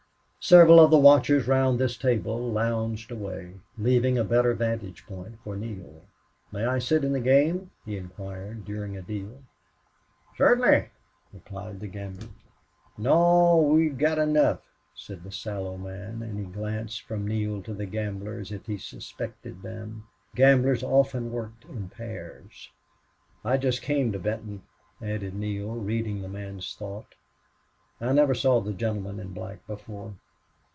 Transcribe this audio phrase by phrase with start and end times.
[0.43, 5.55] Several of the watchers round this table lounged away, leaving a better vantage place for
[5.55, 6.01] Neale.
[6.51, 9.43] "May I sit in the game?" he inquired, during a deal.
[10.35, 10.89] "Certainly,"
[11.31, 12.29] replied the gambler.
[12.97, 13.55] "Naw.
[13.61, 14.61] We gotta nough,"
[14.95, 18.79] said the sallow man, and he glanced from Neale to the gambler as if he
[18.79, 20.07] suspected them.
[20.33, 22.71] Gamblers often worked in pairs.
[23.45, 24.63] "I just came to Benton,"
[25.03, 27.13] added Neale, reading the man's thought.
[28.01, 30.15] "I never saw the gentleman in black before."